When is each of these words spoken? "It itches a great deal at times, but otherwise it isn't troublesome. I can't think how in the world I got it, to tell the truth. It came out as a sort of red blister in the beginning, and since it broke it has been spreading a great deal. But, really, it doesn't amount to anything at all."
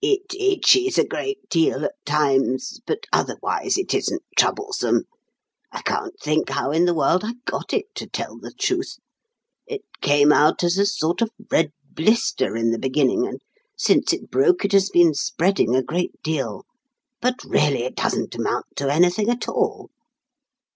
"It 0.03 0.33
itches 0.33 0.97
a 0.97 1.05
great 1.05 1.47
deal 1.47 1.85
at 1.85 1.93
times, 2.07 2.79
but 2.87 3.05
otherwise 3.13 3.77
it 3.77 3.93
isn't 3.93 4.23
troublesome. 4.35 5.03
I 5.71 5.83
can't 5.83 6.19
think 6.19 6.49
how 6.49 6.71
in 6.71 6.85
the 6.85 6.95
world 6.95 7.21
I 7.23 7.33
got 7.45 7.71
it, 7.71 7.93
to 7.97 8.07
tell 8.07 8.35
the 8.39 8.51
truth. 8.51 8.97
It 9.67 9.83
came 10.01 10.31
out 10.33 10.63
as 10.63 10.79
a 10.79 10.87
sort 10.87 11.21
of 11.21 11.29
red 11.51 11.71
blister 11.93 12.55
in 12.55 12.71
the 12.71 12.79
beginning, 12.79 13.27
and 13.27 13.43
since 13.77 14.11
it 14.11 14.31
broke 14.31 14.65
it 14.65 14.71
has 14.71 14.89
been 14.89 15.13
spreading 15.13 15.75
a 15.75 15.83
great 15.83 16.23
deal. 16.23 16.65
But, 17.21 17.43
really, 17.43 17.83
it 17.83 17.95
doesn't 17.95 18.33
amount 18.33 18.75
to 18.77 18.91
anything 18.91 19.29
at 19.29 19.47
all." 19.47 19.91